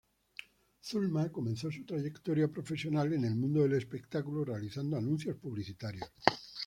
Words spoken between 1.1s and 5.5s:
comenzó su trayectoria profesional en el mundo del espectáculo realizando anuncios